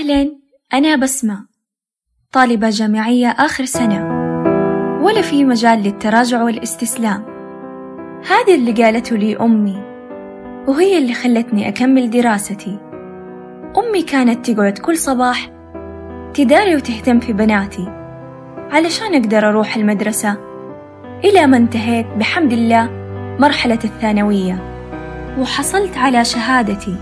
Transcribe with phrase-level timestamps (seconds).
[0.00, 0.30] أهلا
[0.74, 1.46] أنا بسمة
[2.32, 4.04] طالبة جامعية آخر سنة
[5.02, 7.24] ولا في مجال للتراجع والاستسلام.
[8.30, 9.82] هذا اللي قالته لي أمي
[10.68, 12.78] وهي اللي خلتني أكمل دراستي.
[13.76, 15.50] أمي كانت تقعد كل صباح
[16.34, 17.86] تداري وتهتم في بناتي
[18.70, 20.36] علشان أقدر أروح المدرسة
[21.24, 22.90] إلى ما انتهيت بحمد الله
[23.40, 24.58] مرحلة الثانوية.
[25.38, 26.96] وحصلت على شهادتي.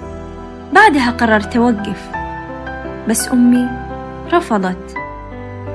[0.72, 2.21] بعدها قررت أوقف.
[3.08, 3.68] بس أمي
[4.32, 4.94] رفضت.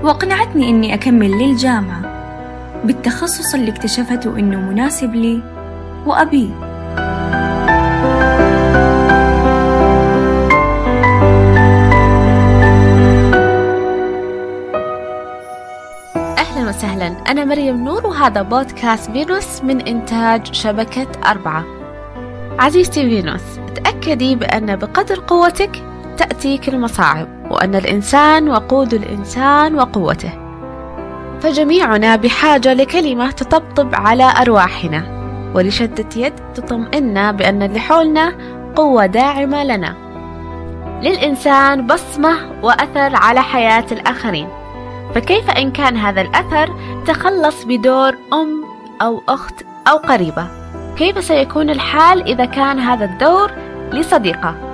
[0.04, 2.02] وأقنعتني إني أكمل للجامعة
[2.84, 5.42] بالتخصص اللي اكتشفته إنه مناسب لي
[6.06, 6.50] وأبيه
[16.38, 21.66] أهلا وسهلا أنا مريم نور وهذا بودكاست فينوس من إنتاج شبكة أربعة.
[22.60, 23.42] عزيزتي فينوس
[23.76, 25.84] تأكدي بأن بقدر قوتك
[26.18, 30.32] تأتيك المصاعب وأن الإنسان وقود الإنسان وقوته.
[31.42, 35.04] فجميعنا بحاجة لكلمة تطبطب على أرواحنا
[35.56, 38.34] ولشدة يد تطمئنا بأن اللي حولنا
[38.76, 39.96] قوة داعمة لنا.
[41.02, 44.48] للإنسان بصمة وأثر على حياة الآخرين.
[45.16, 48.64] فكيف إن كان هذا الأثر تخلص بدور أم
[49.02, 49.56] أو أخت
[49.88, 50.48] أو قريبة؟
[50.98, 53.52] كيف سيكون الحال إذا كان هذا الدور
[53.92, 54.67] لصديقة؟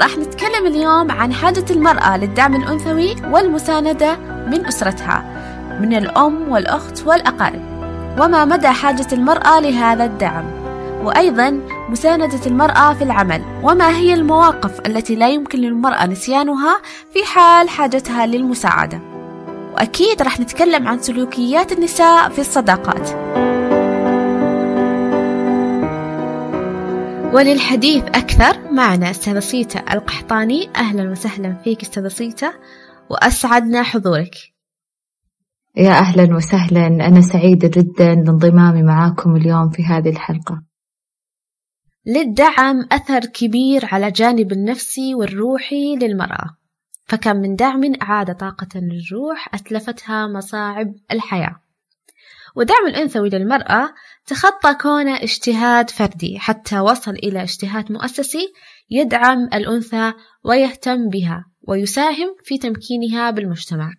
[0.00, 5.24] راح نتكلم اليوم عن حاجة المرأة للدعم الأنثوي والمساندة من أسرتها
[5.80, 7.62] من الأم والأخت والأقارب.
[8.20, 10.44] وما مدى حاجة المرأة لهذا الدعم؟
[11.04, 13.42] وأيضا مساندة المرأة في العمل.
[13.62, 16.78] وما هي المواقف التي لا يمكن للمرأة نسيانها
[17.14, 19.00] في حال حاجتها للمساعدة؟
[19.74, 23.10] وأكيد راح نتكلم عن سلوكيات النساء في الصداقات.
[27.34, 30.70] وللحديث أكثر معنا أستاذة سيتا القحطاني.
[30.76, 32.52] أهلا وسهلا فيك أستاذة سيتا
[33.10, 34.34] وأسعدنا حضورك.
[35.76, 40.62] يا أهلا وسهلا أنا سعيدة جدا لانضمامي معاكم اليوم في هذه الحلقة.
[42.06, 46.56] للدعم أثر كبير على الجانب النفسي والروحي للمرأة.
[47.04, 51.56] فكم من دعم أعاد طاقة للروح أتلفتها مصاعب الحياة.
[52.56, 53.94] ودعم الأنثوي للمرأة
[54.26, 58.52] تخطى كونه اجتهاد فردي حتى وصل إلى اجتهاد مؤسسي
[58.90, 60.12] يدعم الأنثى
[60.44, 63.92] ويهتم بها ويساهم في تمكينها بالمجتمع.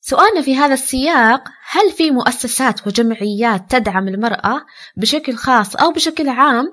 [0.00, 4.66] سؤالنا في هذا السياق هل في مؤسسات وجمعيات تدعم المرأة
[4.96, 6.64] بشكل خاص أو بشكل عام؟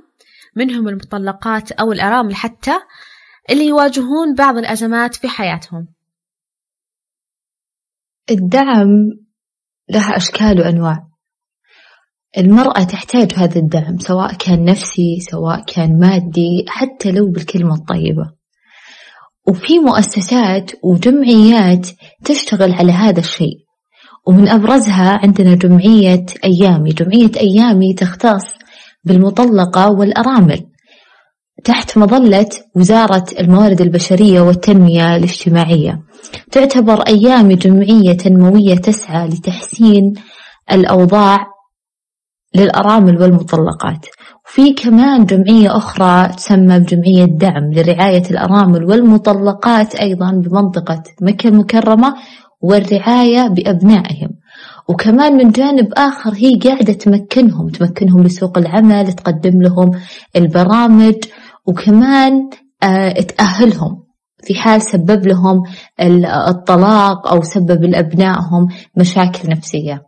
[0.56, 2.74] منهم المطلقات أو الأرامل حتى
[3.50, 5.88] اللي يواجهون بعض الأزمات في حياتهم.
[8.31, 9.21] الدعم
[9.91, 11.07] له أشكال وأنواع.
[12.38, 18.31] المرأة تحتاج هذا الدعم سواء كان نفسي سواء كان مادي حتى لو بالكلمة الطيبة.
[19.47, 21.88] وفي مؤسسات وجمعيات
[22.25, 23.57] تشتغل على هذا الشيء.
[24.28, 26.90] ومن أبرزها عندنا جمعية أيامي.
[26.90, 28.46] جمعية أيامي تختص
[29.03, 30.71] بالمطلقة والأرامل.
[31.63, 36.01] تحت مظلة وزارة الموارد البشرية والتنمية الاجتماعية.
[36.51, 40.13] تعتبر أيامي جمعية تنموية تسعى لتحسين
[40.72, 41.38] الأوضاع
[42.55, 44.05] للأرامل والمطلقات.
[44.45, 52.16] وفي كمان جمعية أخرى تسمى بجمعية دعم لرعاية الأرامل والمطلقات أيضا بمنطقة مكة المكرمة
[52.61, 54.29] والرعاية بأبنائهم.
[54.88, 59.91] وكمان من جانب آخر هي قاعدة تمكنهم تمكنهم لسوق العمل تقدم لهم
[60.35, 61.16] البرامج
[61.66, 62.49] وكمان
[62.83, 64.11] آه تأهلهم.
[64.44, 65.63] في حال سبب لهم
[66.47, 68.67] الطلاق أو سبب لأبنائهم
[68.97, 70.03] مشاكل نفسية.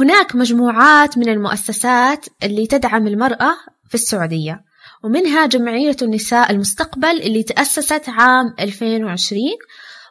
[0.00, 3.54] هناك مجموعات من المؤسسات اللي تدعم المرأة
[3.88, 4.64] في السعودية
[5.04, 9.42] ومنها جمعية النساء المستقبل اللي تأسست عام 2020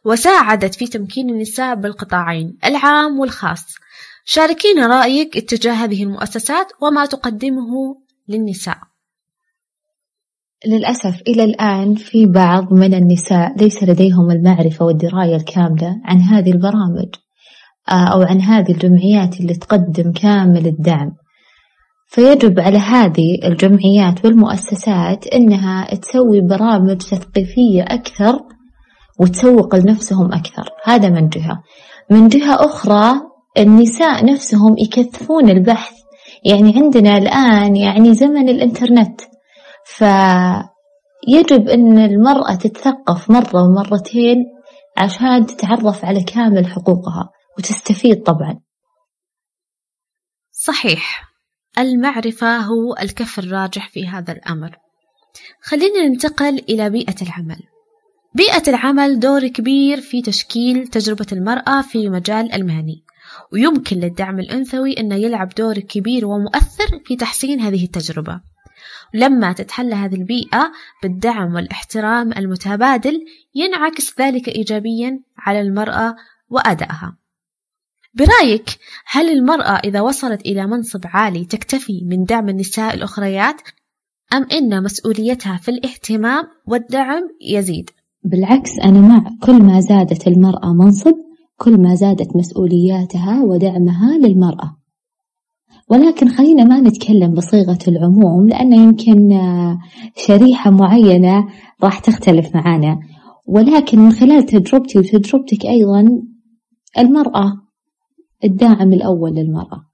[0.05, 3.65] وساعدت في تمكين النساء بالقطاعين العام والخاص.
[4.25, 7.95] شاركينا رأيك اتجاه هذه المؤسسات وما تقدمه
[8.27, 8.77] للنساء.
[10.66, 17.07] للأسف إلى الآن في بعض من النساء ليس لديهم المعرفة والدراية الكاملة عن هذه البرامج
[17.89, 21.12] أو عن هذه الجمعيات اللي تقدم كامل الدعم.
[22.07, 28.39] فيجب على هذه الجمعيات والمؤسسات إنها تسوي برامج تثقيفية أكثر
[29.19, 30.69] وتسوق لنفسهم أكثر.
[30.83, 31.63] هذا من جهة.
[32.12, 33.13] من جهة أخرى
[33.57, 35.94] النساء نفسهم يكثفون البحث.
[36.45, 39.21] يعني عندنا الآن يعني زمن الإنترنت.
[39.95, 44.38] فيجب أن المرأة تتثقف مرة ومرتين
[44.98, 48.60] عشان تتعرف على كامل حقوقها وتستفيد طبعا.
[50.51, 51.24] صحيح.
[51.78, 54.78] المعرفة هو الكف الراجح في هذا الأمر.
[55.62, 57.60] خلينا ننتقل إلى بيئة العمل.
[58.36, 63.04] بيئة العمل دور كبير في تشكيل تجربة المرأة في مجال المهني
[63.54, 68.42] ويمكن للدعم الأنثوي أنه يلعب دور كبير ومؤثر في تحسين هذه التجربة.
[69.13, 70.71] لما تتحلى هذه البيئة
[71.03, 73.25] بالدعم والاحترام المتبادل
[73.56, 76.15] ينعكس ذلك إيجابيا على المرأة
[76.50, 77.18] وأدائها
[78.13, 78.69] برأيك
[79.06, 83.62] هل المرأة إذا وصلت إلى منصب عالي تكتفي من دعم النساء الأخريات
[84.33, 87.89] أم إن مسؤوليتها في الاهتمام والدعم يزيد؟
[88.23, 91.13] بالعكس أنا مع كل ما زادت المرأة منصب
[91.57, 94.76] كل ما زادت مسؤولياتها ودعمها للمرأة
[95.89, 99.39] ولكن خلينا ما نتكلم بصيغة العموم لأن يمكن
[100.18, 101.48] شريحة معينة
[101.84, 103.00] راح تختلف معانا.
[103.45, 106.22] ولكن من خلال تجربتي وتجربتك أيضا
[106.98, 107.54] المرأة
[108.44, 109.88] الداعم الأول للمرأة.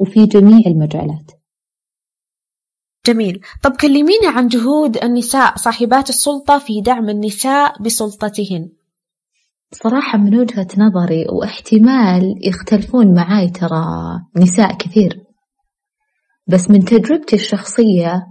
[0.00, 1.32] وفي جميع المجالات.
[3.06, 3.40] جميل.
[3.62, 8.68] طب كلميني عن جهود النساء صاحبات السلطة في دعم النساء بسلطتهن.
[9.72, 13.84] صراحة من وجهة نظري واحتمال يختلفون معاي ترى
[14.36, 15.22] نساء كثير.
[16.46, 18.26] بس من تجربتي الشخصية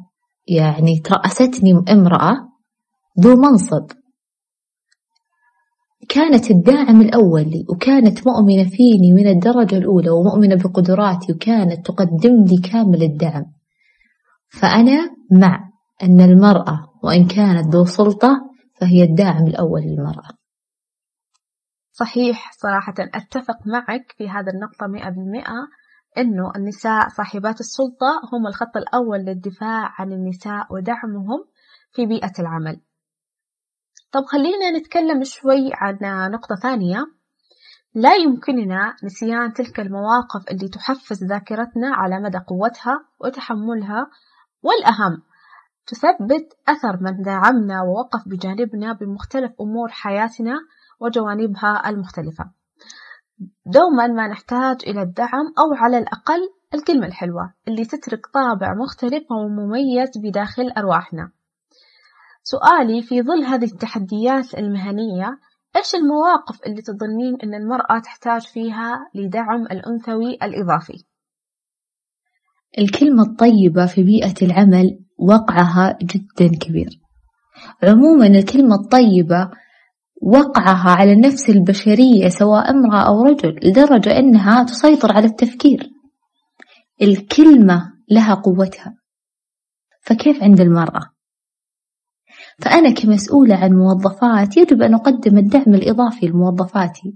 [0.48, 2.36] يعني ترأستني امرأة
[3.20, 3.92] ذو منصب.
[6.10, 12.58] كانت الداعم الأول لي وكانت مؤمنة فيني من الدرجة الأولى ومؤمنة بقدراتي وكانت تقدم لي
[12.58, 13.46] كامل الدعم.
[14.50, 15.70] فأنا مع
[16.04, 18.30] أن المرأة وإن كانت ذو سلطة
[18.82, 20.35] فهي الداعم الأول للمرأة.
[22.00, 25.68] صحيح صراحة أتفق معك في هذا النقطة مئة بالمئة
[26.18, 31.46] أنه النساء صاحبات السلطة هم الخط الأول للدفاع عن النساء ودعمهم
[31.92, 32.82] في بيئة العمل.
[34.12, 35.98] طب خلينا نتكلم شوي عن
[36.32, 37.06] نقطة ثانية.
[37.94, 44.08] لا يمكننا نسيان تلك المواقف اللي تحفز ذاكرتنا على مدى قوتها وتحملها
[44.64, 45.22] والأهم
[45.88, 50.56] تثبت أثر من دعمنا ووقف بجانبنا بمختلف أمور حياتنا
[51.00, 52.52] وجوانبها المختلفة.
[53.66, 60.10] دوما ما نحتاج إلى الدعم أو على الأقل الكلمة الحلوة اللي تترك طابع مختلف ومميز
[60.18, 61.32] بداخل أرواحنا.
[62.44, 65.40] سؤالي في ظل هذه التحديات المهنية
[65.76, 71.06] إيش المواقف اللي تظنين أن المرأة تحتاج فيها لدعم الأنثوي الإضافي؟
[72.80, 77.00] الكلمة الطيبة في بيئة العمل وقعها جدا كبير.
[77.84, 79.52] عموما الكلمة الطيبة
[80.26, 85.90] وقعها على النفس البشرية سواء امرأة أو رجل لدرجة أنها تسيطر على التفكير
[87.02, 88.98] الكلمة لها قوتها
[90.02, 91.02] فكيف عند المرأة؟
[92.60, 97.16] فأنا كمسؤولة عن موظفات يجب أن أقدم الدعم الإضافي لموظفاتي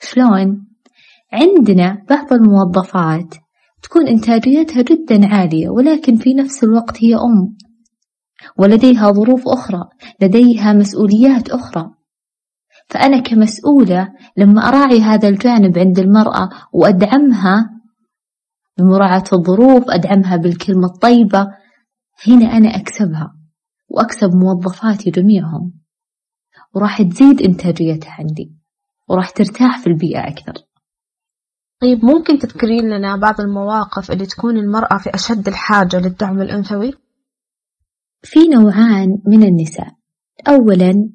[0.00, 0.66] شلون؟
[1.32, 3.34] عندنا بعض الموظفات
[3.82, 7.56] تكون إنتاجيتها جدا عالية ولكن في نفس الوقت هي أم
[8.56, 9.84] ولديها ظروف أخرى
[10.20, 11.90] لديها مسؤوليات أخرى.
[12.88, 17.70] فأنا كمسؤولة لما أراعي هذا الجانب عند المرأة وأدعمها
[18.78, 21.48] بمراعاة الظروف أدعمها بالكلمة الطيبة
[22.26, 23.36] هنا أنا أكسبها
[23.88, 25.72] وأكسب موظفاتي جميعهم.
[26.74, 28.56] وراح تزيد إنتاجيتها عندي
[29.08, 30.52] وراح ترتاح في البيئة أكثر.
[31.80, 36.92] طيب ممكن تذكرين لنا بعض المواقف اللي تكون المرأة في أشد الحاجة للدعم الأنثوي؟
[38.22, 39.88] في نوعان من النساء.
[40.48, 41.08] أولا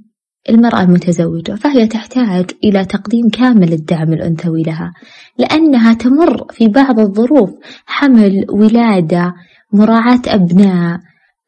[0.49, 4.93] المرأة المتزوجة فهي تحتاج إلى تقديم كامل الدعم الأنثوي لها
[5.39, 7.49] لأنها تمر في بعض الظروف
[7.85, 9.33] حمل ولادة
[9.73, 10.99] مراعاة أبناء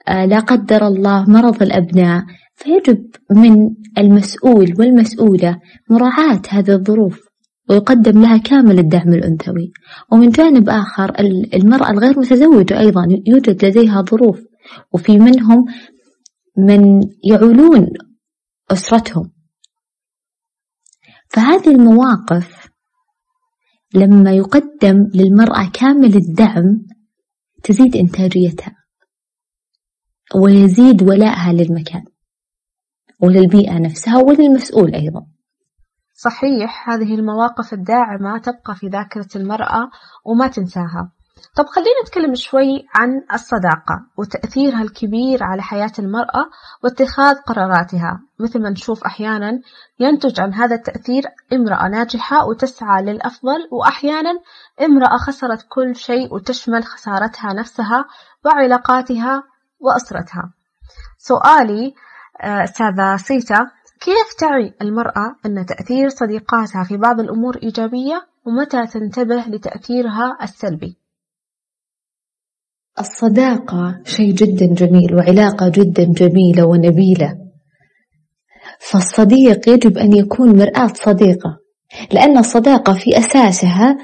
[0.08, 2.24] آه، لا قدر الله مرض الأبناء.
[2.56, 5.58] فيجب من المسؤول والمسؤولة
[5.90, 7.28] مراعاة هذه الظروف
[7.70, 9.72] ويقدم لها كامل الدعم الأنثوي.
[10.12, 11.14] ومن جانب آخر
[11.54, 14.47] المرأة الغير متزوجة أيضا يوجد لديها ظروف
[14.92, 15.66] وفي منهم
[16.58, 17.88] من يعولون
[18.72, 19.32] أسرتهم.
[21.30, 22.70] فهذه المواقف
[23.94, 26.86] لما يقدم للمرأة كامل الدعم
[27.64, 28.76] تزيد إنتاجيتها
[30.36, 32.04] ويزيد ولائها للمكان
[33.20, 35.26] وللبيئة نفسها وللمسؤول أيضا.
[36.14, 39.90] صحيح هذه المواقف الداعمة تبقى في ذاكرة المرأة
[40.26, 41.12] وما تنساها.
[41.56, 46.50] طب خلينا نتكلم شوي عن الصداقة وتأثيرها الكبير على حياة المرأة
[46.84, 49.62] واتخاذ قراراتها مثل ما نشوف أحيانا
[50.00, 51.24] ينتج عن هذا التأثير
[51.54, 54.32] امرأة ناجحة وتسعى للأفضل وأحيانا
[54.82, 58.06] امرأة خسرت كل شيء وتشمل خسارتها نفسها
[58.46, 59.44] وعلاقاتها
[59.80, 60.52] وأسرتها
[61.18, 61.94] سؤالي
[62.42, 69.44] آه، أستاذة سيتا كيف تعي المرأة أن تأثير صديقاتها في بعض الأمور إيجابية ومتى تنتبه
[69.48, 70.98] لتأثيرها السلبي؟
[73.00, 77.38] الصداقة شيء جدا جميل وعلاقة جدا جميلة ونبيلة.
[78.80, 81.58] فالصديق يجب أن يكون مرآة صديقة
[82.12, 83.98] لأن الصداقة في أساسها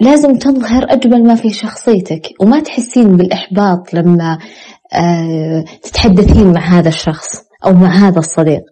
[0.00, 4.38] لازم تظهر أجمل ما في شخصيتك وما تحسين بالإحباط لما
[4.92, 7.28] آه، تتحدثين مع هذا الشخص
[7.66, 8.62] أو مع هذا الصديق.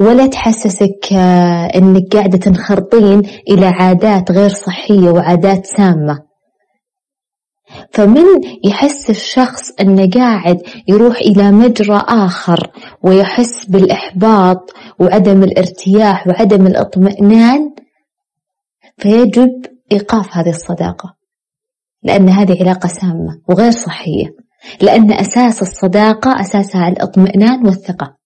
[0.00, 6.33] ولا تحسسك آه، أنك قاعدة تنخرطين إلى عادات غير صحية وعادات سامة.
[7.94, 8.24] فمن
[8.64, 12.70] يحس الشخص أنه قاعد يروح إلى مجرى آخر
[13.02, 17.74] ويحس بالإحباط وعدم الارتياح وعدم الاطمئنان
[18.98, 21.16] فيجب إيقاف هذه الصداقة
[22.02, 24.36] لأن هذه علاقة سامة وغير صحية
[24.80, 28.16] لأن أساس الصداقة أساسها الاطمئنان والثقة.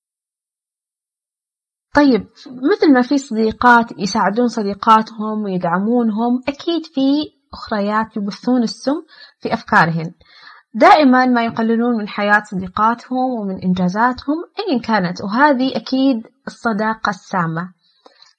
[1.95, 9.03] طيب مثل ما في صديقات يساعدون صديقاتهم ويدعمونهم أكيد في أخريات يبثون السم
[9.41, 10.13] في أفكارهن.
[10.75, 17.73] دائما ما يقللون من حياة صديقاتهم ومن إنجازاتهم أيا كانت وهذه أكيد الصداقة السامة.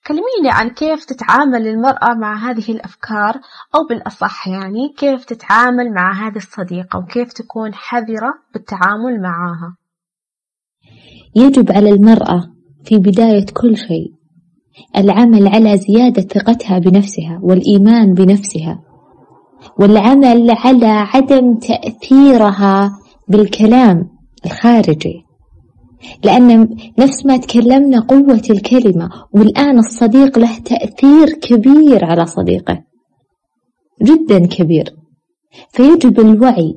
[0.08, 3.36] كلميني عن كيف تتعامل المرأة مع هذه الأفكار
[3.76, 9.76] أو بالأصح يعني كيف تتعامل مع هذه الصديقة وكيف تكون حذرة بالتعامل معها.
[11.36, 12.44] يجب على المرأة
[12.84, 14.14] في بداية كل شيء
[14.98, 18.89] العمل على زيادة ثقتها بنفسها والإيمان بنفسها.
[19.80, 24.10] والعمل على عدم تأثيرها بالكلام
[24.46, 25.26] الخارجي.
[26.24, 32.84] لأن نفس ما تكلمنا قوة الكلمة والآن الصديق له تأثير كبير على صديقه.
[34.04, 34.96] جدا كبير.
[35.70, 36.74] فيجب الوعي.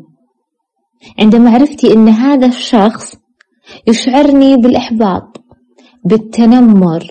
[1.18, 3.14] عند معرفتي أن هذا الشخص
[3.87, 5.44] يشعرني بالإحباط
[6.04, 7.06] بالتنمر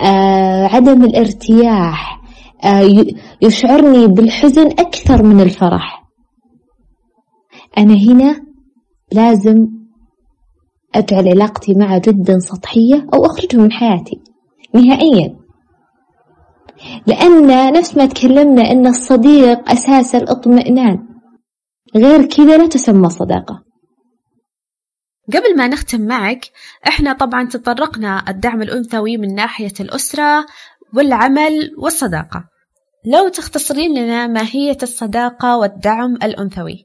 [0.00, 2.21] آه، عدم الارتياح
[3.42, 6.02] يشعرني بالحزن أكثر من الفرح.
[7.78, 8.40] أنا هنا
[9.12, 9.66] لازم
[10.94, 14.20] أجعل علاقتي معه جدا سطحية أو أخرجه من حياتي
[14.74, 15.36] نهائيا.
[17.06, 21.08] لأن نفس ما تكلمنا أن الصديق أساس الاطمئنان
[21.96, 23.62] غير كذا لا تسمى صداقة.
[25.32, 26.50] قبل ما نختم معك
[26.88, 30.46] إحنا طبعا تطرقنا الدعم الأنثوي من ناحية الأسرة
[30.96, 32.48] والعمل والصداقة.
[33.04, 36.84] لو تختصرين لنا ماهية الصداقة والدعم الأنثوي.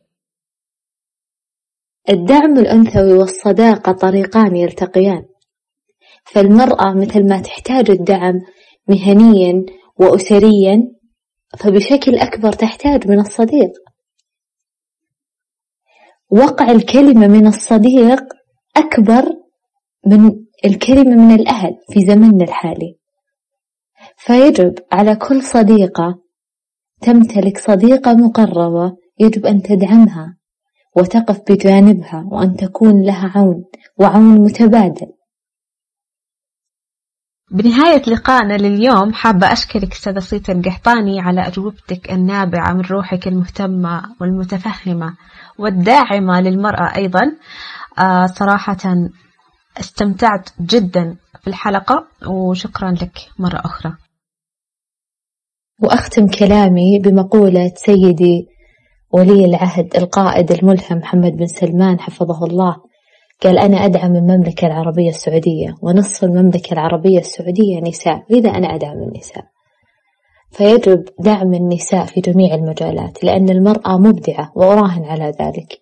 [2.10, 5.26] الدعم الأنثوي والصداقة طريقان يلتقيان.
[6.26, 8.42] فالمرأة مثل ما تحتاج الدعم
[8.88, 9.66] مهنيا
[10.00, 10.92] وأسريا
[11.60, 13.72] فبشكل أكبر تحتاج من الصديق.
[16.30, 18.24] وقع الكلمة من الصديق
[18.78, 19.24] أكبر
[20.06, 22.97] من الكلمة من الأهل في زمننا الحالي.
[24.18, 26.20] فيجب على كل صديقة
[27.02, 30.38] تمتلك صديقة مقربة يجب أن تدعمها
[30.96, 33.66] وتقف بجانبها وأن تكون لها عون
[33.98, 35.08] وعون متبادل.
[37.52, 45.18] بنهاية لقائنا لليوم حابة أشكرك أستاذة صيت القحطاني على أجوبتك النابعة من روحك المهتمة والمتفهمة
[45.60, 47.22] والداعمة للمرأة أيضا.
[48.00, 48.78] آه صراحة
[49.80, 53.94] استمتعت جدا في الحلقة وشكرا لك مرة أخرى.
[55.84, 58.48] وأختم كلامي بمقولة سيدي
[59.12, 62.76] ولي العهد القائد الملهم محمد بن سلمان حفظه الله.
[63.44, 68.24] قال أنا أدعم المملكة العربية السعودية ونصف المملكة العربية السعودية نساء.
[68.30, 69.44] لذا أنا أدعم النساء؟
[70.52, 75.82] فيجب دعم النساء في جميع المجالات لأن المرأة مبدعة وأراهن على ذلك.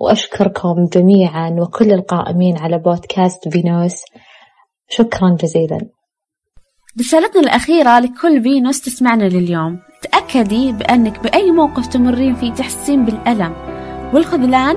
[0.00, 4.04] وأشكركم جميعا وكل القائمين على بودكاست فينوس
[4.88, 5.78] شكرا جزيلا.
[7.00, 9.78] رسالتنا الأخيرة لكل فينوس تسمعنا لليوم.
[10.02, 13.52] تأكدي بأنك بأي موقف تمرين فيه تحسين بالألم.
[14.14, 14.76] والخذلان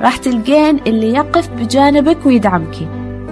[0.00, 2.74] راح تلقين اللي يقف بجانبك ويدعمك.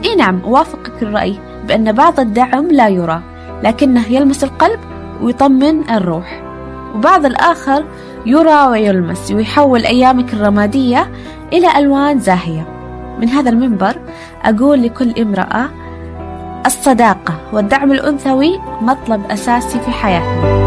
[0.05, 3.23] إي نعم وافقك الرأي بأن بعض الدعم لا يرى
[3.63, 4.81] لكنه يلمس القلب
[5.23, 6.43] ويطمن الروح.
[6.95, 7.85] وبعض الآخر
[8.27, 11.11] يرى ويلمس ويحول أيامك الرمادية
[11.53, 12.67] إلى ألوان زاهية.
[13.21, 13.97] من هذا المنبر
[14.45, 15.71] أقول لكل امرأة
[16.67, 20.67] الصداقة والدعم الأنثوي مطلب أساسي في حياتنا.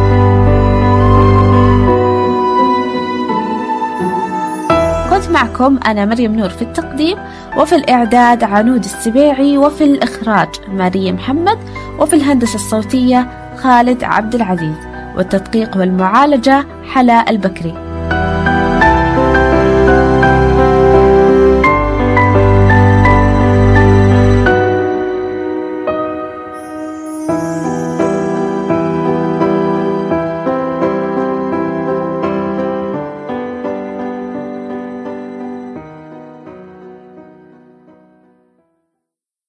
[5.10, 7.18] كنت معكم أنا مريم نور في التقديم
[7.58, 11.58] وفي الإعداد عنود السبيعي وفي الإخراج ماريا محمد
[12.00, 13.28] وفي الهندسة الصوتية
[13.58, 14.78] خالد عبد العزيز
[15.18, 17.89] والتدقيق والمعالجة حلا البكري.